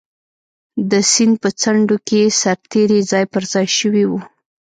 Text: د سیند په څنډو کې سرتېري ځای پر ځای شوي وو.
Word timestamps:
د 0.91 0.93
سیند 1.11 1.35
په 1.43 1.49
څنډو 1.61 1.97
کې 2.07 2.21
سرتېري 2.41 2.99
ځای 3.11 3.25
پر 3.33 3.43
ځای 3.53 3.67
شوي 3.79 4.03
وو. 4.07 4.19